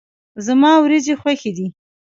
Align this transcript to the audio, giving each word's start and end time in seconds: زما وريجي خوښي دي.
زما 0.45 0.71
وريجي 0.83 1.13
خوښي 1.21 1.51
دي. 1.57 1.67